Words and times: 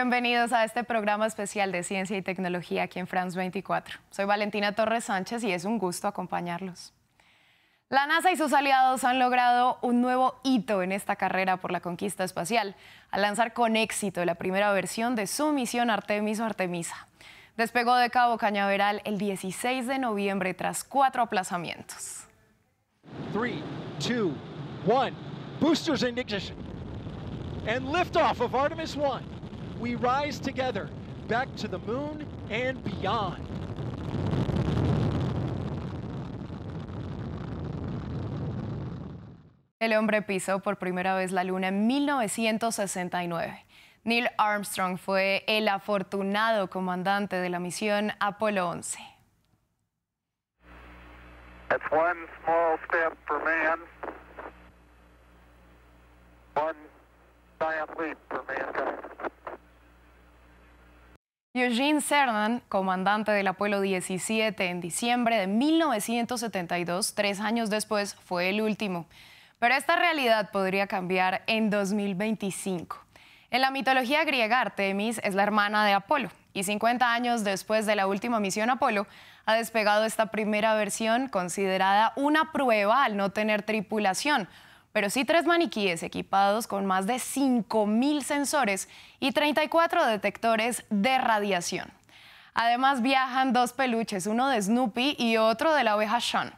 bienvenidos 0.00 0.54
a 0.54 0.64
este 0.64 0.82
programa 0.82 1.26
especial 1.26 1.72
de 1.72 1.82
ciencia 1.82 2.16
y 2.16 2.22
tecnología 2.22 2.84
aquí 2.84 2.98
en 2.98 3.06
France 3.06 3.36
24. 3.36 3.98
Soy 4.10 4.24
Valentina 4.24 4.74
Torres 4.74 5.04
Sánchez 5.04 5.44
y 5.44 5.52
es 5.52 5.66
un 5.66 5.78
gusto 5.78 6.08
acompañarlos. 6.08 6.94
La 7.90 8.06
NASA 8.06 8.32
y 8.32 8.36
sus 8.38 8.54
aliados 8.54 9.04
han 9.04 9.18
logrado 9.18 9.78
un 9.82 10.00
nuevo 10.00 10.40
hito 10.42 10.82
en 10.82 10.92
esta 10.92 11.16
carrera 11.16 11.58
por 11.58 11.70
la 11.70 11.80
conquista 11.80 12.24
espacial, 12.24 12.76
al 13.10 13.20
lanzar 13.20 13.52
con 13.52 13.76
éxito 13.76 14.24
la 14.24 14.36
primera 14.36 14.72
versión 14.72 15.16
de 15.16 15.26
su 15.26 15.52
misión 15.52 15.90
Artemis 15.90 16.40
o 16.40 16.46
Artemisa. 16.46 17.06
Despegó 17.58 17.94
de 17.96 18.08
Cabo 18.08 18.38
Cañaveral 18.38 19.02
el 19.04 19.18
16 19.18 19.86
de 19.86 19.98
noviembre 19.98 20.54
tras 20.54 20.82
cuatro 20.82 21.24
aplazamientos. 21.24 22.26
3, 23.34 23.52
2, 23.98 24.32
1. 24.86 25.10
Boosters 25.60 26.02
ignition. 26.04 26.56
And 27.68 27.92
liftoff 27.92 28.40
of 28.40 28.54
Artemis 28.54 28.96
1. 28.96 29.39
We 29.80 29.94
rise 29.94 30.38
together 30.38 30.90
back 31.26 31.48
to 31.56 31.66
the 31.66 31.78
moon 31.78 32.26
and 32.50 32.84
beyond. 32.84 33.46
El 39.80 39.94
hombre 39.94 40.20
pisó 40.20 40.60
por 40.62 40.76
primera 40.76 41.14
vez 41.14 41.32
la 41.32 41.44
luna 41.44 41.68
en 41.68 41.86
1969. 41.86 43.64
Neil 44.04 44.28
Armstrong 44.36 44.98
fue 44.98 45.44
el 45.46 45.68
afortunado 45.68 46.68
comandante 46.68 47.36
de 47.36 47.48
la 47.48 47.58
misión 47.58 48.12
Apolo 48.20 48.68
11. 48.68 48.98
That's 51.70 51.90
one 51.90 52.26
small 52.44 52.78
step 52.86 53.16
for 53.26 53.42
man, 53.42 53.78
one 56.54 56.76
giant 57.58 57.98
leap 57.98 58.18
for 58.28 58.42
mankind. 58.46 59.09
Eugene 61.52 62.00
Cernan, 62.00 62.62
comandante 62.68 63.32
del 63.32 63.48
Apolo 63.48 63.80
17 63.80 64.66
en 64.66 64.80
diciembre 64.80 65.36
de 65.36 65.48
1972, 65.48 67.14
tres 67.16 67.40
años 67.40 67.70
después, 67.70 68.14
fue 68.14 68.50
el 68.50 68.60
último. 68.60 69.06
Pero 69.58 69.74
esta 69.74 69.96
realidad 69.96 70.52
podría 70.52 70.86
cambiar 70.86 71.42
en 71.48 71.68
2025. 71.68 73.04
En 73.50 73.62
la 73.62 73.72
mitología 73.72 74.22
griega, 74.22 74.60
Artemis 74.60 75.20
es 75.24 75.34
la 75.34 75.42
hermana 75.42 75.84
de 75.84 75.92
Apolo 75.92 76.30
y 76.54 76.62
50 76.62 77.12
años 77.12 77.42
después 77.42 77.84
de 77.84 77.96
la 77.96 78.06
última 78.06 78.38
misión 78.38 78.70
Apolo, 78.70 79.08
ha 79.44 79.56
despegado 79.56 80.04
esta 80.04 80.26
primera 80.26 80.74
versión 80.74 81.28
considerada 81.28 82.12
una 82.14 82.52
prueba 82.52 83.02
al 83.02 83.16
no 83.16 83.30
tener 83.30 83.64
tripulación, 83.64 84.46
pero 84.92 85.10
sí 85.10 85.24
tres 85.24 85.46
maniquíes 85.46 86.02
equipados 86.02 86.66
con 86.66 86.86
más 86.86 87.06
de 87.06 87.14
5.000 87.14 88.22
sensores 88.22 88.88
y 89.18 89.32
34 89.32 90.06
detectores 90.06 90.84
de 90.90 91.18
radiación. 91.18 91.90
Además 92.54 93.00
viajan 93.00 93.52
dos 93.52 93.72
peluches, 93.72 94.26
uno 94.26 94.48
de 94.48 94.60
Snoopy 94.60 95.16
y 95.18 95.36
otro 95.36 95.72
de 95.74 95.84
la 95.84 95.96
oveja 95.96 96.20
Sean 96.20 96.52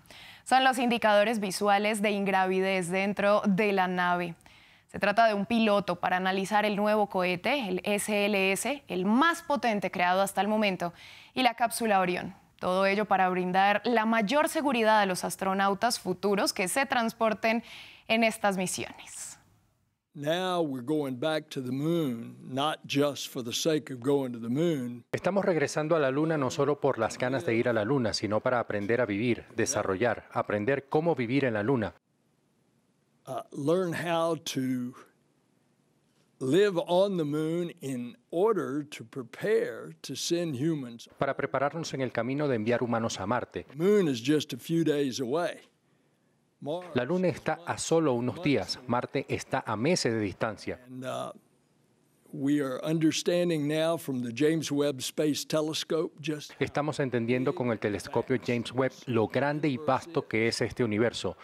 son 0.45 0.65
los 0.65 0.79
indicadores 0.79 1.41
visuales 1.41 2.03
de 2.03 2.11
ingravidez 2.11 2.89
dentro 2.89 3.43
de 3.47 3.73
la 3.73 3.89
nave. 3.89 4.35
Se 4.89 4.99
trata 4.99 5.27
de 5.27 5.35
un 5.35 5.47
piloto 5.47 5.97
para 5.97 6.19
analizar 6.19 6.67
el 6.67 6.77
nuevo 6.77 7.07
cohete, 7.07 7.69
el 7.69 7.81
SLS, 7.85 8.83
el 8.89 9.07
más 9.07 9.43
potente 9.43 9.91
creado 9.91 10.21
hasta 10.21 10.41
el 10.41 10.49
momento, 10.49 10.93
y 11.33 11.43
la 11.43 11.55
cápsula 11.55 12.01
Orión. 12.01 12.35
Todo 12.59 12.87
ello 12.87 13.07
para 13.07 13.29
brindar 13.29 13.81
la 13.85 14.05
mayor 14.05 14.49
seguridad 14.49 15.01
a 15.01 15.07
los 15.07 15.25
astronautas 15.25 15.99
futuros 15.99 16.53
que 16.53 16.69
se 16.69 16.87
transporten 16.87 17.65
en 18.09 18.25
estas 18.25 18.57
misiones. 18.57 19.39
Estamos 25.13 25.45
regresando 25.45 25.97
a 25.97 25.99
la 25.99 26.11
luna 26.11 26.37
no 26.37 26.51
solo 26.51 26.81
por 26.81 26.99
las 26.99 27.17
ganas 27.17 27.47
de 27.47 27.55
ir 27.55 27.69
a 27.69 27.73
la 27.73 27.85
luna, 27.85 28.13
sino 28.13 28.41
para 28.41 28.61
aprender 28.61 29.01
a 29.01 29.07
vivir, 29.07 29.47
desarrollar, 29.57 30.29
aprender 30.33 30.89
cómo 30.91 31.15
vivir 31.15 31.47
en 31.47 31.55
la 31.55 31.63
luna. 31.63 31.95
Uh, 33.25 33.41
learn 33.53 33.93
how 33.93 34.35
to 34.45 34.93
live 36.41 36.77
on 36.89 37.17
the 37.17 37.25
moon 37.25 37.73
in 37.81 38.17
order 38.33 38.83
to 38.83 39.05
prepare 39.05 39.95
to 40.03 40.17
send 40.17 40.57
humans. 40.57 41.09
Para 41.19 41.37
prepararnos 41.37 41.95
en 41.95 42.01
el 42.01 42.11
camino 42.11 42.49
de 42.49 42.57
enviar 42.57 42.83
humanos 42.83 43.21
a 43.21 43.27
Marte. 43.27 43.65
moon 43.77 44.09
is 44.09 44.21
just 44.21 44.53
a 44.53 44.59
few 44.59 44.83
days 44.85 45.21
away. 45.21 45.61
La 46.95 47.05
Luna 47.05 47.29
está 47.29 47.59
a 47.67 47.77
solo 47.77 48.13
unos 48.15 48.41
días, 48.43 48.79
Marte 48.87 49.27
está 49.29 49.65
a 49.67 49.77
meses 49.77 50.13
de 50.13 50.21
distancia. 50.21 50.81
Estamos 56.61 57.01
entendiendo 57.01 57.55
con 57.55 57.71
el 57.73 57.79
telescopio 57.79 58.39
James 58.45 58.73
Webb 58.73 58.93
lo 59.07 59.27
grande 59.27 59.69
y 59.69 59.77
vasto 59.77 60.27
que 60.29 60.47
es 60.47 60.61
este 60.61 60.85
universo. 60.85 61.37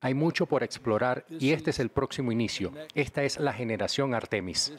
Hay 0.00 0.14
mucho 0.14 0.46
por 0.46 0.62
explorar 0.62 1.26
y 1.28 1.52
este 1.52 1.70
es 1.70 1.78
el 1.78 1.90
próximo 1.90 2.32
inicio. 2.32 2.72
Esta 2.94 3.22
es 3.22 3.38
la 3.38 3.52
generación 3.52 4.14
Artemis. 4.14 4.72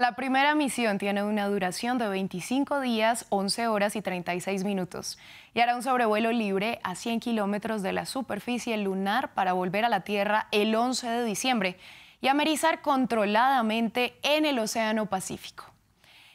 La 0.00 0.16
primera 0.16 0.54
misión 0.54 0.96
tiene 0.96 1.22
una 1.22 1.46
duración 1.46 1.98
de 1.98 2.08
25 2.08 2.80
días, 2.80 3.26
11 3.28 3.66
horas 3.66 3.96
y 3.96 4.00
36 4.00 4.64
minutos 4.64 5.18
y 5.52 5.60
hará 5.60 5.76
un 5.76 5.82
sobrevuelo 5.82 6.32
libre 6.32 6.80
a 6.84 6.94
100 6.94 7.20
kilómetros 7.20 7.82
de 7.82 7.92
la 7.92 8.06
superficie 8.06 8.78
lunar 8.78 9.34
para 9.34 9.52
volver 9.52 9.84
a 9.84 9.90
la 9.90 10.00
Tierra 10.00 10.48
el 10.52 10.74
11 10.74 11.06
de 11.06 11.24
diciembre 11.26 11.76
y 12.22 12.28
amerizar 12.28 12.80
controladamente 12.80 14.14
en 14.22 14.46
el 14.46 14.58
Océano 14.58 15.04
Pacífico. 15.04 15.66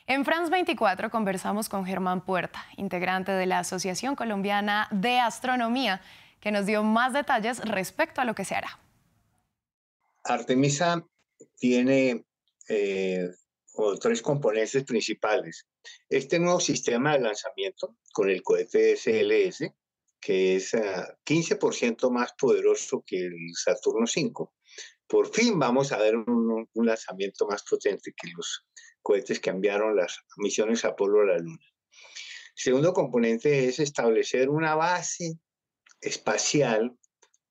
En 0.05 0.25
France 0.25 0.51
24 0.51 1.09
conversamos 1.09 1.67
con 1.67 1.87
Germán 1.87 2.21
Puerta, 2.21 2.63
integrante 2.77 3.31
de 3.31 3.47
la 3.47 3.57
Asociación 3.57 4.15
Colombiana 4.15 4.87
de 4.91 5.19
Astronomía, 5.19 6.01
que 6.39 6.51
nos 6.51 6.67
dio 6.67 6.83
más 6.83 7.13
detalles 7.13 7.57
respecto 7.61 8.21
a 8.21 8.25
lo 8.25 8.35
que 8.35 8.45
se 8.45 8.53
hará. 8.53 8.77
Artemisa 10.23 11.03
tiene 11.57 12.23
eh, 12.69 13.31
o 13.77 13.97
tres 13.97 14.21
componentes 14.21 14.83
principales. 14.83 15.65
Este 16.09 16.39
nuevo 16.39 16.59
sistema 16.59 17.13
de 17.13 17.21
lanzamiento 17.21 17.97
con 18.13 18.29
el 18.29 18.41
cohete 18.41 18.95
SLS, 18.95 19.71
que 20.19 20.55
es 20.55 20.73
15% 20.73 21.97
ah, 22.03 22.09
más 22.09 22.33
poderoso 22.33 23.03
que 23.05 23.17
el 23.17 23.35
Saturno 23.53 24.07
5. 24.07 24.53
Por 25.07 25.31
fin 25.31 25.59
vamos 25.59 25.91
a 25.91 25.99
ver 25.99 26.15
un, 26.15 26.67
lanzamiento 26.73 27.47
más 27.47 27.63
potente 27.63 28.13
que 28.15 28.31
los 28.35 28.65
cohetes 29.01 29.39
que 29.39 29.51
enviaron 29.51 29.95
las 29.95 30.19
misiones 30.37 30.83
Apolo 30.83 31.21
a 31.21 31.25
la 31.25 31.37
Luna. 31.37 31.65
segundo 32.55 32.93
componente 32.93 33.67
es 33.67 33.79
establecer 33.79 34.49
una 34.49 34.73
base 34.73 35.37
espacial 36.01 36.97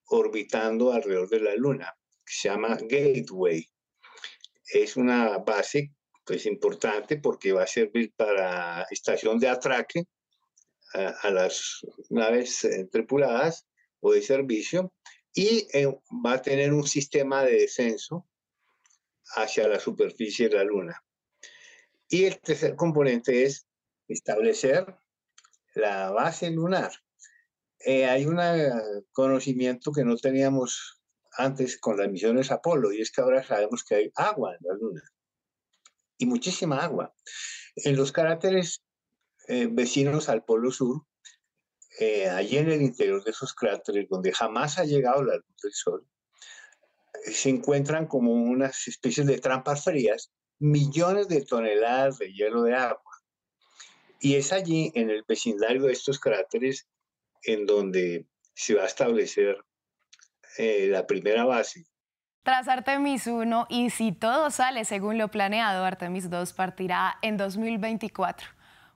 orbitando 0.06 0.92
alrededor 0.92 1.28
de 1.28 1.40
la 1.40 1.54
Luna, 1.54 1.94
que 2.24 2.32
se 2.32 2.48
llama 2.48 2.76
Gateway. 2.76 3.70
Es 4.66 4.96
una 4.96 5.38
base 5.38 5.93
pues 6.24 6.46
importante 6.46 7.18
porque 7.18 7.52
va 7.52 7.64
a 7.64 7.66
servir 7.66 8.12
para 8.16 8.86
estación 8.90 9.38
de 9.38 9.48
atraque 9.48 10.06
a, 10.94 11.30
las 11.30 11.84
naves 12.08 12.64
eh, 12.64 12.88
tripuladas 12.90 13.66
o 14.00 14.12
de 14.12 14.22
servicio 14.22 14.92
y 15.34 15.66
eh, 15.72 15.86
va 16.24 16.34
a 16.34 16.42
tener 16.42 16.72
un 16.72 16.86
sistema 16.86 17.42
de 17.42 17.60
descenso 17.60 18.26
hacia 19.36 19.66
la 19.66 19.80
superficie 19.80 20.48
de 20.48 20.56
la 20.56 20.64
Luna. 20.64 21.02
Y 22.08 22.24
el 22.24 22.38
tercer 22.40 22.76
componente 22.76 23.42
es 23.42 23.66
establecer 24.06 24.96
la 25.74 26.10
base 26.10 26.50
lunar. 26.50 26.92
Eh, 27.80 28.06
hay 28.06 28.26
un 28.26 28.38
conocimiento 29.12 29.90
que 29.90 30.04
no 30.04 30.16
teníamos 30.16 31.02
antes 31.36 31.78
con 31.78 31.98
las 31.98 32.08
misiones 32.08 32.52
Apolo 32.52 32.92
y 32.92 33.00
es 33.00 33.10
que 33.10 33.20
ahora 33.20 33.42
sabemos 33.42 33.82
que 33.82 33.96
hay 33.96 34.12
agua 34.14 34.54
en 34.54 34.68
la 34.68 34.74
Luna 34.74 35.13
y 36.24 36.26
muchísima 36.26 36.82
agua. 36.82 37.14
En 37.76 37.96
los 37.96 38.10
cráteres 38.10 38.82
eh, 39.46 39.68
vecinos 39.70 40.28
al 40.28 40.44
Polo 40.44 40.70
Sur, 40.70 41.06
eh, 42.00 42.28
allí 42.28 42.56
en 42.56 42.70
el 42.70 42.82
interior 42.82 43.22
de 43.22 43.30
esos 43.30 43.54
cráteres, 43.54 44.08
donde 44.08 44.32
jamás 44.32 44.78
ha 44.78 44.84
llegado 44.84 45.22
la 45.22 45.36
luz 45.36 45.56
del 45.62 45.72
Sol, 45.72 46.06
se 47.26 47.50
encuentran 47.50 48.06
como 48.06 48.32
unas 48.32 48.88
especies 48.88 49.26
de 49.26 49.38
trampas 49.38 49.84
frías, 49.84 50.32
millones 50.58 51.28
de 51.28 51.44
toneladas 51.44 52.18
de 52.18 52.32
hielo 52.32 52.62
de 52.62 52.74
agua. 52.74 53.12
Y 54.20 54.36
es 54.36 54.52
allí, 54.52 54.90
en 54.94 55.10
el 55.10 55.24
vecindario 55.28 55.82
de 55.82 55.92
estos 55.92 56.18
cráteres, 56.18 56.88
en 57.42 57.66
donde 57.66 58.26
se 58.54 58.74
va 58.74 58.84
a 58.84 58.86
establecer 58.86 59.58
eh, 60.56 60.88
la 60.88 61.06
primera 61.06 61.44
base 61.44 61.84
tras 62.44 62.68
Artemis 62.68 63.26
1 63.26 63.66
y 63.70 63.88
si 63.88 64.12
todo 64.12 64.50
sale 64.50 64.84
según 64.84 65.16
lo 65.16 65.28
planeado, 65.28 65.82
Artemis 65.82 66.28
2 66.28 66.52
partirá 66.52 67.16
en 67.22 67.38
2024. 67.38 68.48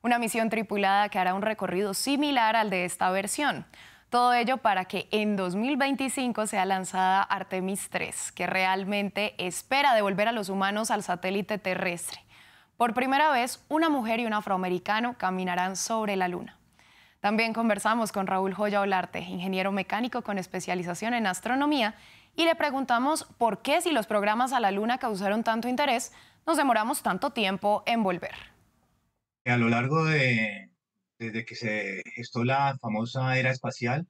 Una 0.02 0.18
misión 0.18 0.50
tripulada 0.50 1.08
que 1.08 1.18
hará 1.18 1.32
un 1.32 1.40
recorrido 1.40 1.94
similar 1.94 2.56
al 2.56 2.68
de 2.68 2.84
esta 2.84 3.10
versión. 3.10 3.64
Todo 4.10 4.34
ello 4.34 4.58
para 4.58 4.84
que 4.84 5.08
en 5.12 5.36
2025 5.36 6.46
sea 6.46 6.66
lanzada 6.66 7.22
Artemis 7.22 7.88
3, 7.88 8.32
que 8.32 8.46
realmente 8.46 9.34
espera 9.38 9.94
devolver 9.94 10.28
a 10.28 10.32
los 10.32 10.50
humanos 10.50 10.90
al 10.90 11.02
satélite 11.02 11.56
terrestre. 11.56 12.20
Por 12.76 12.92
primera 12.92 13.30
vez, 13.30 13.64
una 13.70 13.88
mujer 13.88 14.20
y 14.20 14.26
un 14.26 14.34
afroamericano 14.34 15.16
caminarán 15.16 15.74
sobre 15.76 16.16
la 16.16 16.28
Luna. 16.28 16.58
También 17.20 17.54
conversamos 17.54 18.12
con 18.12 18.26
Raúl 18.26 18.52
Joya 18.52 18.82
Olarte, 18.82 19.20
ingeniero 19.20 19.72
mecánico 19.72 20.20
con 20.22 20.36
especialización 20.36 21.14
en 21.14 21.26
astronomía, 21.26 21.94
y 22.38 22.44
le 22.44 22.54
preguntamos 22.54 23.24
por 23.36 23.62
qué 23.62 23.80
si 23.80 23.90
los 23.90 24.06
programas 24.06 24.52
a 24.52 24.60
la 24.60 24.70
Luna 24.70 24.98
causaron 24.98 25.42
tanto 25.42 25.68
interés, 25.68 26.12
nos 26.46 26.56
demoramos 26.56 27.02
tanto 27.02 27.32
tiempo 27.32 27.82
en 27.84 28.04
volver. 28.04 28.36
A 29.44 29.56
lo 29.56 29.68
largo 29.68 30.04
de, 30.04 30.70
desde 31.18 31.44
que 31.44 31.56
se 31.56 32.00
gestó 32.14 32.44
la 32.44 32.78
famosa 32.80 33.36
era 33.36 33.50
espacial, 33.50 34.06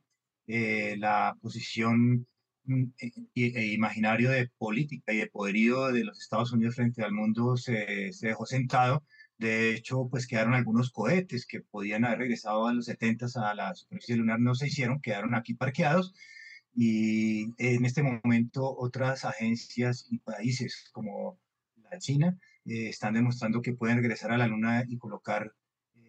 eh, 0.47 0.97
la 0.99 1.39
posición 1.41 2.27
mm, 2.65 2.85
e, 2.99 3.13
e, 3.35 3.67
imaginario 3.73 4.31
de 4.31 4.51
política 4.59 5.15
y 5.15 5.17
de 5.17 5.29
poderío 5.29 5.87
de 5.87 6.05
los 6.05 6.21
Estados 6.21 6.53
Unidos 6.53 6.75
frente 6.75 7.03
al 7.03 7.13
mundo 7.13 7.57
se, 7.57 8.13
se, 8.13 8.27
dejó 8.27 8.45
sentado. 8.45 9.05
De 9.39 9.75
hecho, 9.75 10.07
pues 10.11 10.27
quedaron 10.27 10.53
algunos 10.53 10.91
cohetes 10.91 11.47
que 11.47 11.63
podían 11.63 12.05
haber 12.05 12.19
regresado 12.19 12.67
a 12.67 12.75
los 12.75 12.85
70 12.85 13.27
a 13.37 13.55
la 13.55 13.75
superficie 13.75 14.17
lunar, 14.17 14.39
no 14.39 14.55
se 14.55 14.67
hicieron, 14.67 15.01
quedaron 15.01 15.35
aquí 15.35 15.55
parqueados. 15.55 16.13
Y 16.81 17.55
en 17.59 17.85
este 17.85 18.05
momento 18.05 18.73
otras 18.79 19.25
agencias 19.25 20.07
y 20.11 20.19
países 20.19 20.89
como 20.93 21.37
China 21.99 22.39
eh, 22.65 22.91
están 22.91 23.15
demostrando 23.15 23.61
que 23.61 23.73
pueden 23.73 23.97
regresar 23.97 24.31
a 24.31 24.39
la 24.39 24.47
Luna 24.47 24.85
y 24.87 24.97
colocar 24.97 25.53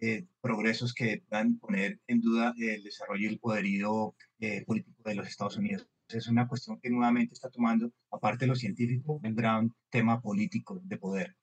eh, 0.00 0.26
progresos 0.40 0.94
que 0.94 1.24
puedan 1.28 1.58
poner 1.58 1.98
en 2.06 2.20
duda 2.20 2.54
el 2.56 2.84
desarrollo 2.84 3.28
y 3.28 3.32
el 3.32 3.40
poderío 3.40 4.14
eh, 4.38 4.64
político 4.64 5.02
de 5.04 5.16
los 5.16 5.26
Estados 5.26 5.56
Unidos. 5.56 5.88
Es 6.08 6.28
una 6.28 6.46
cuestión 6.46 6.78
que 6.80 6.88
nuevamente 6.88 7.34
está 7.34 7.50
tomando, 7.50 7.90
aparte 8.12 8.44
de 8.44 8.50
lo 8.50 8.54
científico, 8.54 9.20
un 9.20 9.34
gran 9.34 9.74
tema 9.90 10.20
político 10.20 10.80
de 10.84 10.96
poder. 10.98 11.36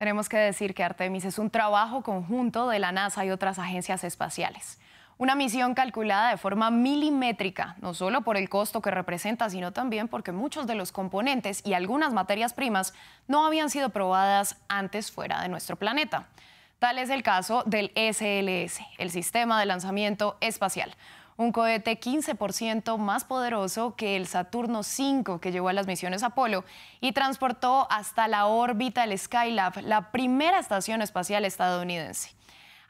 Tenemos 0.00 0.28
que 0.28 0.38
decir 0.38 0.74
que 0.74 0.82
Artemis 0.82 1.24
es 1.24 1.38
un 1.38 1.50
trabajo 1.50 2.02
conjunto 2.02 2.68
de 2.68 2.80
la 2.80 2.90
NASA 2.90 3.24
y 3.24 3.30
otras 3.30 3.60
agencias 3.60 4.02
espaciales. 4.02 4.80
Una 5.18 5.34
misión 5.34 5.74
calculada 5.74 6.30
de 6.30 6.36
forma 6.36 6.70
milimétrica, 6.70 7.76
no 7.80 7.94
solo 7.94 8.22
por 8.22 8.36
el 8.36 8.48
costo 8.48 8.80
que 8.80 8.90
representa, 8.90 9.50
sino 9.50 9.72
también 9.72 10.08
porque 10.08 10.32
muchos 10.32 10.66
de 10.66 10.74
los 10.74 10.90
componentes 10.90 11.62
y 11.64 11.74
algunas 11.74 12.12
materias 12.12 12.54
primas 12.54 12.94
no 13.28 13.46
habían 13.46 13.70
sido 13.70 13.90
probadas 13.90 14.56
antes 14.68 15.12
fuera 15.12 15.40
de 15.42 15.48
nuestro 15.48 15.76
planeta. 15.76 16.26
Tal 16.78 16.98
es 16.98 17.10
el 17.10 17.22
caso 17.22 17.62
del 17.64 17.92
SLS, 17.94 18.80
el 18.98 19.10
Sistema 19.10 19.60
de 19.60 19.66
Lanzamiento 19.66 20.36
Espacial, 20.40 20.96
un 21.36 21.52
cohete 21.52 22.00
15% 22.00 22.98
más 22.98 23.24
poderoso 23.24 23.94
que 23.94 24.16
el 24.16 24.26
Saturno 24.26 24.80
V 24.80 25.38
que 25.40 25.52
llevó 25.52 25.68
a 25.68 25.72
las 25.72 25.86
misiones 25.86 26.24
Apolo 26.24 26.64
y 27.00 27.12
transportó 27.12 27.86
hasta 27.90 28.26
la 28.28 28.46
órbita 28.46 29.04
el 29.04 29.16
Skylab, 29.16 29.82
la 29.82 30.10
primera 30.10 30.58
estación 30.58 31.02
espacial 31.02 31.44
estadounidense. 31.44 32.34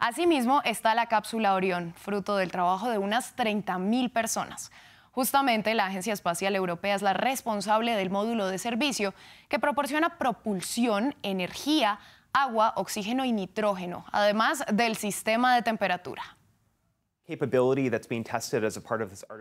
Asimismo 0.04 0.62
está 0.64 0.96
la 0.96 1.06
cápsula 1.06 1.54
Orión, 1.54 1.94
fruto 1.96 2.36
del 2.36 2.50
trabajo 2.50 2.90
de 2.90 2.98
unas 2.98 3.36
30.000 3.36 4.12
personas. 4.12 4.72
Justamente 5.12 5.74
la 5.74 5.86
Agencia 5.86 6.12
Espacial 6.12 6.56
Europea 6.56 6.96
es 6.96 7.02
la 7.02 7.12
responsable 7.12 7.94
del 7.94 8.10
módulo 8.10 8.48
de 8.48 8.58
servicio 8.58 9.14
que 9.48 9.60
proporciona 9.60 10.18
propulsión, 10.18 11.14
energía, 11.22 12.00
agua, 12.32 12.72
oxígeno 12.74 13.24
y 13.24 13.30
nitrógeno, 13.30 14.04
además 14.10 14.64
del 14.72 14.96
sistema 14.96 15.54
de 15.54 15.62
temperatura. 15.62 16.36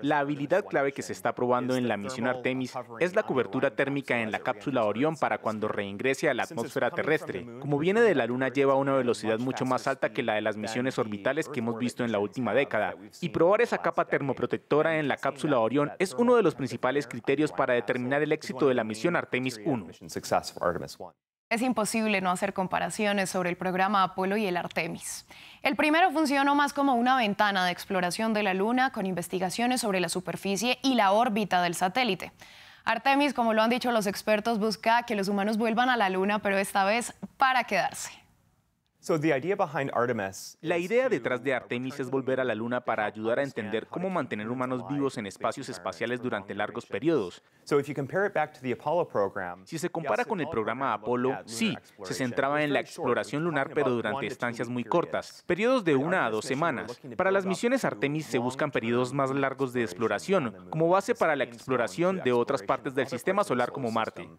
La 0.03 0.19
habilidad 0.19 0.65
clave 0.65 0.91
que 0.91 1.01
se 1.01 1.13
está 1.13 1.33
probando 1.33 1.75
en 1.75 1.87
la 1.87 1.97
misión 1.97 2.27
Artemis 2.27 2.73
es 2.99 3.15
la 3.15 3.23
cobertura 3.23 3.75
térmica 3.75 4.21
en 4.21 4.31
la 4.31 4.39
cápsula 4.39 4.85
Orión 4.85 5.15
para 5.15 5.39
cuando 5.39 5.67
reingrese 5.67 6.29
a 6.29 6.35
la 6.35 6.43
atmósfera 6.43 6.91
terrestre. 6.91 7.45
Como 7.59 7.79
viene 7.79 8.01
de 8.01 8.13
la 8.13 8.27
Luna, 8.27 8.49
lleva 8.49 8.75
una 8.75 8.93
velocidad 8.93 9.39
mucho 9.39 9.65
más 9.65 9.87
alta 9.87 10.13
que 10.13 10.21
la 10.21 10.35
de 10.35 10.41
las 10.41 10.57
misiones 10.57 10.99
orbitales 10.99 11.49
que 11.49 11.59
hemos 11.59 11.79
visto 11.79 12.05
en 12.05 12.11
la 12.11 12.19
última 12.19 12.53
década. 12.53 12.95
Y 13.19 13.29
probar 13.29 13.61
esa 13.61 13.79
capa 13.79 14.05
termoprotectora 14.05 14.99
en 14.99 15.07
la 15.07 15.17
cápsula 15.17 15.59
Orión 15.59 15.91
es 15.97 16.13
uno 16.13 16.35
de 16.35 16.43
los 16.43 16.53
principales 16.53 17.07
criterios 17.07 17.51
para 17.51 17.73
determinar 17.73 18.21
el 18.21 18.31
éxito 18.31 18.67
de 18.67 18.75
la 18.75 18.83
misión 18.83 19.15
Artemis 19.15 19.59
1. 19.65 19.87
Es 21.51 21.61
imposible 21.61 22.21
no 22.21 22.31
hacer 22.31 22.53
comparaciones 22.53 23.29
sobre 23.29 23.49
el 23.49 23.57
programa 23.57 24.03
Apolo 24.03 24.37
y 24.37 24.45
el 24.45 24.55
Artemis. 24.55 25.25
El 25.63 25.75
primero 25.75 26.09
funcionó 26.11 26.55
más 26.55 26.71
como 26.71 26.93
una 26.93 27.17
ventana 27.17 27.65
de 27.65 27.73
exploración 27.73 28.33
de 28.33 28.41
la 28.41 28.53
Luna 28.53 28.93
con 28.93 29.05
investigaciones 29.05 29.81
sobre 29.81 29.99
la 29.99 30.07
superficie 30.07 30.79
y 30.81 30.95
la 30.95 31.11
órbita 31.11 31.61
del 31.61 31.75
satélite. 31.75 32.31
Artemis, 32.85 33.33
como 33.33 33.53
lo 33.53 33.61
han 33.61 33.69
dicho 33.69 33.91
los 33.91 34.07
expertos, 34.07 34.59
busca 34.59 35.03
que 35.03 35.13
los 35.13 35.27
humanos 35.27 35.57
vuelvan 35.57 35.89
a 35.89 35.97
la 35.97 36.09
Luna, 36.09 36.39
pero 36.39 36.57
esta 36.57 36.85
vez 36.85 37.13
para 37.35 37.65
quedarse. 37.65 38.20
La 40.61 40.77
idea 40.77 41.09
detrás 41.09 41.43
de 41.43 41.55
Artemis 41.55 41.99
es 41.99 42.11
volver 42.11 42.39
a 42.39 42.43
la 42.43 42.53
Luna 42.53 42.81
para 42.81 43.05
ayudar 43.05 43.39
a 43.39 43.43
entender 43.43 43.87
cómo 43.87 44.11
mantener 44.11 44.47
humanos 44.47 44.87
vivos 44.87 45.17
en 45.17 45.25
espacios 45.25 45.69
espaciales 45.69 46.21
durante 46.21 46.53
largos 46.53 46.85
periodos. 46.85 47.41
Si 49.65 49.79
se 49.79 49.89
compara 49.89 50.23
con 50.23 50.39
el 50.39 50.47
programa 50.49 50.93
Apolo, 50.93 51.35
sí, 51.45 51.75
se 52.03 52.13
centraba 52.13 52.61
en 52.61 52.73
la 52.73 52.79
exploración 52.79 53.43
lunar 53.43 53.71
pero 53.73 53.89
durante 53.89 54.27
estancias 54.27 54.69
muy 54.69 54.83
cortas, 54.83 55.43
periodos 55.47 55.83
de 55.83 55.95
una 55.95 56.27
a 56.27 56.29
dos 56.29 56.45
semanas. 56.45 57.01
Para 57.17 57.31
las 57.31 57.47
misiones 57.47 57.83
Artemis 57.83 58.27
se 58.27 58.37
buscan 58.37 58.69
periodos 58.69 59.13
más 59.13 59.31
largos 59.31 59.73
de 59.73 59.81
exploración, 59.81 60.55
como 60.69 60.89
base 60.89 61.15
para 61.15 61.35
la 61.35 61.43
exploración 61.43 62.21
de 62.23 62.33
otras 62.33 62.61
partes 62.61 62.93
del 62.93 63.07
sistema 63.07 63.43
solar 63.43 63.71
como 63.71 63.89
Marte. 63.89 64.29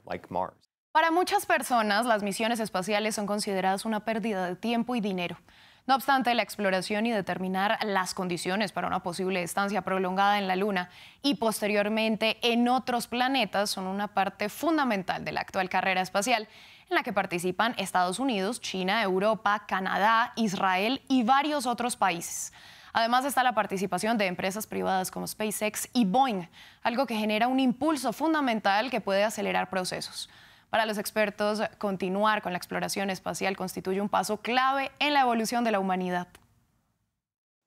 Para 0.92 1.10
muchas 1.10 1.46
personas, 1.46 2.04
las 2.04 2.22
misiones 2.22 2.60
espaciales 2.60 3.14
son 3.14 3.24
consideradas 3.24 3.86
una 3.86 4.00
pérdida 4.00 4.46
de 4.46 4.56
tiempo 4.56 4.94
y 4.94 5.00
dinero. 5.00 5.38
No 5.86 5.94
obstante, 5.94 6.34
la 6.34 6.42
exploración 6.42 7.06
y 7.06 7.12
determinar 7.12 7.78
las 7.82 8.12
condiciones 8.12 8.72
para 8.72 8.88
una 8.88 9.02
posible 9.02 9.42
estancia 9.42 9.80
prolongada 9.80 10.38
en 10.38 10.46
la 10.46 10.54
Luna 10.54 10.90
y 11.22 11.36
posteriormente 11.36 12.36
en 12.42 12.68
otros 12.68 13.06
planetas 13.06 13.70
son 13.70 13.86
una 13.86 14.08
parte 14.08 14.50
fundamental 14.50 15.24
de 15.24 15.32
la 15.32 15.40
actual 15.40 15.70
carrera 15.70 16.02
espacial 16.02 16.46
en 16.90 16.94
la 16.94 17.02
que 17.02 17.14
participan 17.14 17.74
Estados 17.78 18.18
Unidos, 18.18 18.60
China, 18.60 19.02
Europa, 19.02 19.64
Canadá, 19.66 20.34
Israel 20.36 21.00
y 21.08 21.22
varios 21.22 21.64
otros 21.64 21.96
países. 21.96 22.52
Además 22.92 23.24
está 23.24 23.42
la 23.42 23.54
participación 23.54 24.18
de 24.18 24.26
empresas 24.26 24.66
privadas 24.66 25.10
como 25.10 25.26
SpaceX 25.26 25.88
y 25.94 26.04
Boeing, 26.04 26.48
algo 26.82 27.06
que 27.06 27.16
genera 27.16 27.48
un 27.48 27.60
impulso 27.60 28.12
fundamental 28.12 28.90
que 28.90 29.00
puede 29.00 29.24
acelerar 29.24 29.70
procesos. 29.70 30.28
Para 30.72 30.86
los 30.86 30.96
expertos, 30.96 31.60
continuar 31.76 32.40
con 32.40 32.52
la 32.52 32.56
exploración 32.56 33.10
espacial 33.10 33.58
constituye 33.58 34.00
un 34.00 34.08
paso 34.08 34.40
clave 34.40 34.90
en 35.00 35.12
la 35.12 35.20
evolución 35.20 35.64
de 35.64 35.70
la 35.70 35.78
humanidad. 35.78 36.28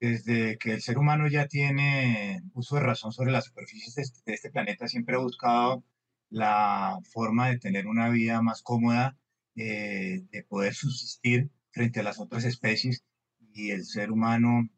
Desde 0.00 0.58
que 0.58 0.72
el 0.72 0.82
ser 0.82 0.98
humano 0.98 1.28
ya 1.28 1.46
tiene 1.46 2.42
uso 2.52 2.74
de 2.74 2.82
razón 2.82 3.12
sobre 3.12 3.30
las 3.30 3.44
superficies 3.44 3.94
de 3.94 4.02
este, 4.02 4.34
este 4.34 4.50
planeta, 4.50 4.88
siempre 4.88 5.14
ha 5.14 5.20
buscado 5.20 5.84
la 6.30 6.98
forma 7.12 7.48
de 7.48 7.60
tener 7.60 7.86
una 7.86 8.08
vida 8.08 8.42
más 8.42 8.60
cómoda, 8.62 9.16
eh, 9.54 10.24
de 10.32 10.42
poder 10.42 10.74
subsistir 10.74 11.48
frente 11.70 12.00
a 12.00 12.02
las 12.02 12.18
otras 12.18 12.42
especies. 12.44 13.04
Y 13.52 13.70
el 13.70 13.84
ser 13.84 14.10
humano, 14.10 14.68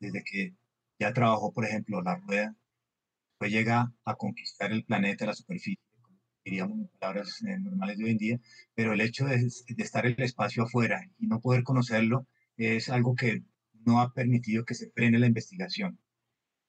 desde 0.00 0.24
que 0.24 0.56
ya 0.98 1.12
trabajó, 1.12 1.52
por 1.52 1.64
ejemplo, 1.64 2.02
la 2.02 2.16
rueda, 2.16 2.56
pues 3.38 3.52
llega 3.52 3.92
a 4.04 4.16
conquistar 4.16 4.72
el 4.72 4.84
planeta, 4.84 5.24
la 5.24 5.34
superficie, 5.34 5.85
diríamos 6.46 6.88
palabras 7.00 7.42
eh, 7.42 7.58
normales 7.58 7.98
de 7.98 8.04
hoy 8.04 8.10
en 8.12 8.18
día, 8.18 8.40
pero 8.74 8.92
el 8.92 9.00
hecho 9.00 9.26
de, 9.26 9.48
estar 9.78 10.06
en 10.06 10.14
el 10.16 10.22
espacio 10.24 10.62
afuera 10.62 11.04
y 11.18 11.26
no 11.26 11.40
poder 11.40 11.64
conocerlo 11.64 12.26
es 12.56 12.88
algo 12.88 13.16
que 13.16 13.42
no 13.84 14.00
ha 14.00 14.12
permitido 14.14 14.64
que 14.64 14.74
se 14.74 14.90
frene 14.92 15.18
la 15.18 15.26
investigación. 15.26 15.98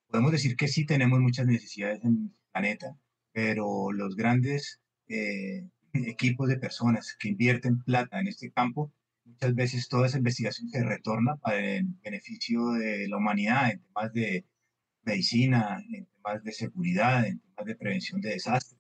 Podemos 0.10 0.32
decir 0.32 0.56
que 0.56 0.68
sí 0.68 0.86
tenemos 0.86 1.20
muchas 1.20 1.46
necesidades 1.46 2.04
en 2.04 2.32
el 2.32 2.32
planeta, 2.52 2.98
pero 3.32 3.92
los 3.92 4.16
grandes 4.16 4.82
eh, 5.10 5.68
equipos 5.94 6.50
de 6.50 6.58
personas 6.58 7.16
que 7.20 7.30
invierten 7.30 7.84
plata 7.84 8.20
en 8.20 8.28
este 8.28 8.52
campo, 8.52 8.92
muchas 9.26 9.54
veces 9.54 9.88
toda 9.90 10.08
esa 10.08 10.18
investigación 10.18 10.70
se 10.70 10.84
retorna 10.84 11.36
para 11.38 11.60
el 11.60 11.86
beneficio 12.04 12.72
de 12.72 13.08
la 13.08 13.18
humanidad 13.18 13.70
en 13.72 13.84
temas 13.84 14.12
de 14.14 14.46
medicina, 15.04 15.84
en 15.94 16.08
temas 16.16 16.44
de 16.44 16.52
seguridad, 16.52 17.28
en 17.28 17.40
temas 17.40 17.66
de 17.66 17.76
prevención 17.76 18.22
de 18.22 18.32
desastres. 18.32 18.77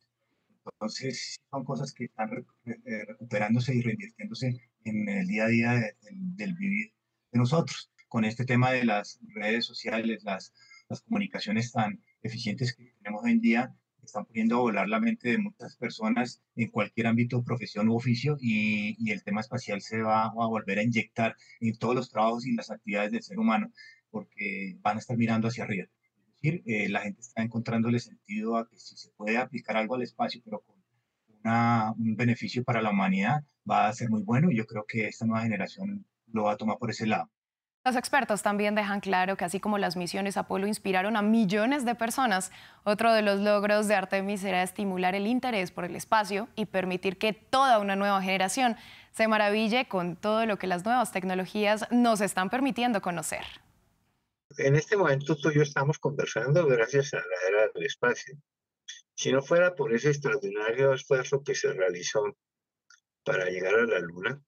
Entonces, 0.74 1.40
son 1.50 1.64
cosas 1.64 1.94
que 1.94 2.06
están 2.06 2.30
eh, 2.66 3.06
recuperándose 3.08 3.76
y 3.76 3.82
reinvirtiéndose 3.82 4.60
en 4.84 5.10
el 5.10 5.28
día 5.28 5.46
a 5.46 5.48
día 5.48 5.94
del 6.12 6.56
vivir 6.56 6.94
de 7.32 7.40
nosotros. 7.40 7.92
Con 8.08 8.26
este 8.26 8.46
tema 8.46 8.72
de 8.72 8.86
las 8.86 9.20
redes 9.34 9.66
sociales, 9.66 10.24
las, 10.24 10.54
las 10.90 11.02
comunicaciones 11.02 11.72
tan 11.72 12.02
eficientes 12.22 12.76
que 12.76 12.94
tenemos 13.02 13.24
hoy 13.24 13.32
en 13.32 13.42
día, 13.42 13.76
están 14.04 14.26
poniendo 14.26 14.56
a 14.56 14.62
volar 14.62 14.88
la 14.88 15.02
mente 15.02 15.32
de 15.32 15.38
muchas 15.38 15.76
personas 15.76 16.42
en 16.56 16.70
cualquier 16.70 17.08
ámbito, 17.08 17.44
profesión 17.44 17.90
u 17.90 17.96
oficio, 17.96 18.38
y, 18.40 18.96
y, 19.00 19.12
el 19.12 19.24
tema 19.24 19.42
espacial 19.42 19.82
se 19.82 20.02
va 20.02 20.28
a 20.28 20.32
volver 20.32 20.80
a 20.80 20.84
inyectar 20.84 21.36
en 21.60 21.78
todos 21.78 21.96
los 21.96 22.10
trabajos 22.10 22.46
y 22.46 22.56
las 22.56 22.72
actividades 22.72 23.12
del 23.12 23.24
ser 23.24 23.38
humano, 23.38 23.72
porque 24.10 24.78
van 24.82 24.96
a 24.98 25.00
estar 25.00 25.18
mirando 25.18 25.50
hacia 25.50 25.66
arriba. 25.66 25.88
Decir, 26.42 26.64
eh, 26.66 26.90
la 26.90 27.02
gente 27.02 27.22
está 27.22 27.42
encontrándole 27.42 28.00
sentido 28.00 28.58
a 28.58 28.68
que 28.68 28.78
si 28.78 28.96
se 28.98 29.12
puede 29.12 29.38
aplicar 29.38 29.78
algo 29.78 29.96
al 29.96 30.04
espacio, 30.04 30.42
pero 30.44 30.62
con 30.62 30.76
una, 31.44 31.92
un 31.98 32.16
beneficio 32.16 32.64
para 32.64 32.82
la 32.82 32.92
humanidad, 32.92 33.44
va 33.70 33.88
a 33.88 33.94
ser 33.94 34.10
muy 34.10 34.24
bueno 34.24 34.50
yo 34.52 34.66
creo 34.66 34.86
que 34.88 35.08
esta 35.08 35.26
nueva 35.26 35.44
generación 35.44 36.06
lo 36.28 36.44
va 36.44 36.54
a 36.54 36.58
tomar 36.58 36.78
por 36.78 36.90
ese 36.90 37.06
lado. 37.06 37.30
Los 37.86 37.96
expertos 37.96 38.42
también 38.42 38.76
dejan 38.76 39.00
claro 39.00 39.38
que 39.38 39.46
así 39.46 39.62
como 39.62 39.78
las 39.78 39.96
misiones 39.96 40.36
Apolo 40.36 40.68
inspiraron 40.68 41.16
a 41.16 41.22
millones 41.22 41.86
de 41.86 41.96
personas, 41.96 42.52
otro 42.84 43.14
de 43.14 43.22
los 43.22 43.40
logros 43.40 43.88
de 43.88 43.96
Artemis 43.96 44.42
será 44.42 44.62
estimular 44.62 45.16
el 45.16 45.26
interés 45.26 45.72
por 45.72 45.86
el 45.86 45.96
espacio 45.96 46.50
y 46.56 46.66
permitir 46.66 47.18
que 47.18 47.32
toda 47.32 47.80
una 47.80 47.96
nueva 47.96 48.22
generación 48.22 48.76
se 49.12 49.30
maraville 49.30 49.88
con 49.88 50.18
todo 50.18 50.46
lo 50.46 50.58
que 50.58 50.68
las 50.68 50.84
nuevas 50.84 51.14
tecnologías 51.14 51.88
nos 51.90 52.20
están 52.20 52.50
permitiendo 52.50 53.02
conocer. 53.02 53.46
En 54.58 54.76
este 54.76 54.96
momento 54.96 55.36
tú 55.36 55.50
y 55.50 55.56
yo 55.56 55.62
estamos 55.62 56.00
conversando 56.00 56.66
gracias 56.66 57.14
a 57.14 57.18
la 57.18 57.48
era 57.50 57.72
del 57.74 57.86
espacio. 57.86 58.38
Si 59.14 59.32
no 59.32 59.42
fuera 59.42 59.76
por 59.76 59.94
ese 59.94 60.10
extraordinario 60.10 60.94
esfuerzo 60.94 61.44
que 61.44 61.54
se 61.54 61.74
realizó 61.74 62.24
para 63.24 63.50
llegar 63.50 63.76
a 63.76 63.86
la 63.86 64.00
Luna, 64.00 64.42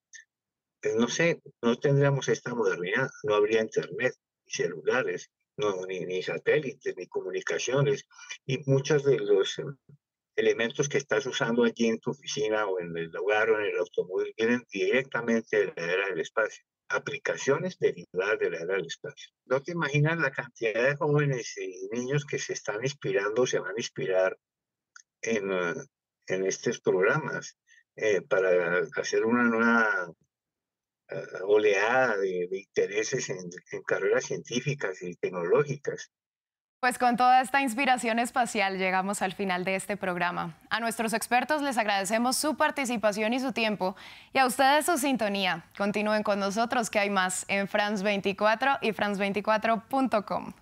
pues, 0.81 0.95
no 0.95 1.07
sé, 1.09 1.41
no 1.61 1.75
tendríamos 1.77 2.29
esta 2.29 2.55
modernidad, 2.55 3.09
no 3.23 3.35
habría 3.35 3.61
internet, 3.61 4.13
ni 4.45 4.53
celulares, 4.53 5.29
ni, 5.87 6.05
ni 6.05 6.23
satélites, 6.23 6.95
ni 6.95 7.07
comunicaciones, 7.07 8.07
y 8.45 8.59
muchos 8.69 9.03
de 9.03 9.19
los 9.19 9.59
em, 9.59 9.75
elementos 10.35 10.87
que 10.87 10.97
estás 10.97 11.25
usando 11.25 11.63
allí 11.65 11.87
en 11.87 11.99
tu 11.99 12.11
oficina 12.11 12.65
o 12.65 12.79
en 12.79 12.95
el 12.95 13.15
hogar 13.15 13.49
o 13.49 13.59
en 13.59 13.65
el 13.65 13.77
automóvil 13.77 14.33
vienen 14.37 14.65
directamente 14.71 15.57
de 15.57 15.73
la 15.75 15.93
era 15.93 16.09
del 16.09 16.21
espacio. 16.21 16.63
Aplicaciones 16.89 17.77
derivadas 17.79 18.39
de 18.39 18.49
la 18.49 18.57
era 18.57 18.75
del 18.75 18.87
espacio. 18.87 19.31
No 19.45 19.61
te 19.61 19.73
imaginas 19.73 20.17
la 20.17 20.31
cantidad 20.31 20.83
de 20.83 20.95
jóvenes 20.95 21.55
y 21.57 21.87
niños 21.91 22.25
que 22.25 22.39
se 22.39 22.53
están 22.53 22.83
inspirando, 22.83 23.45
se 23.45 23.59
van 23.59 23.75
a 23.75 23.79
inspirar 23.79 24.37
en, 25.21 25.51
uh, 25.51 25.83
en 26.27 26.45
estos 26.45 26.79
programas 26.81 27.57
eh, 27.95 28.21
para 28.21 28.81
hacer 28.95 29.25
una 29.25 29.43
nueva 29.43 30.13
oleada 31.43 32.17
de, 32.17 32.47
intereses 32.51 33.29
en, 33.29 33.49
en 33.71 33.81
carreras 33.83 34.25
científicas 34.25 35.01
y 35.01 35.15
tecnológicas. 35.15 36.11
Pues 36.79 36.97
con 36.97 37.17
toda 37.17 37.41
esta 37.41 37.61
inspiración 37.61 38.19
espacial 38.19 38.77
llegamos 38.77 39.21
al 39.21 39.33
final 39.33 39.65
de 39.65 39.75
este 39.75 39.97
programa. 39.97 40.55
A 40.69 40.79
nuestros 40.79 41.11
expertos 41.11 41.61
les 41.61 41.77
agradecemos 41.77 42.37
su 42.37 42.55
participación 42.55 43.33
y 43.33 43.41
su 43.41 43.51
tiempo 43.51 43.97
y 44.31 44.37
a 44.37 44.45
ustedes 44.45 44.85
su 44.85 44.97
sintonía. 44.97 45.65
Continúen 45.77 46.23
con 46.23 46.39
nosotros 46.39 46.89
que 46.89 46.99
hay 46.99 47.09
más 47.09 47.43
en 47.49 47.67
France 47.67 48.01
24 48.01 48.77
y 48.81 48.91
france24.com. 48.93 50.53